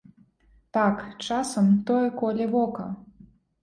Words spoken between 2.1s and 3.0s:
коле вока.